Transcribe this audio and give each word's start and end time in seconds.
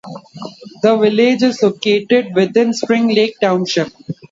The 0.81 0.97
village 0.97 1.43
is 1.43 1.61
located 1.61 2.33
within 2.33 2.73
Spring 2.73 3.09
Lake 3.09 3.35
Township. 3.39 3.89